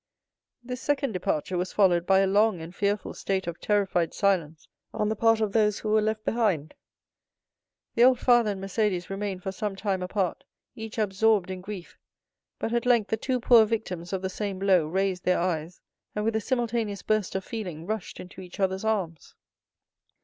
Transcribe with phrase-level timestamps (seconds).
[0.63, 5.09] This second departure was followed by a long and fearful state of terrified silence on
[5.09, 6.73] the part of those who were left behind.
[7.93, 10.43] The old father and Mercédès remained for some time apart,
[10.75, 11.99] each absorbed in grief;
[12.57, 15.81] but at length the two poor victims of the same blow raised their eyes,
[16.15, 19.35] and with a simultaneous burst of feeling rushed into each other's arms.